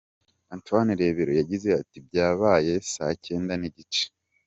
Antoine 0.55 0.91
Rebero 0.99 1.31
yagize 1.39 1.67
ati 1.81 1.97
“Byabaye 2.07 2.73
saa 2.91 3.13
cyenda 3.23 3.53
ni 3.57 3.67
igice. 3.69 4.03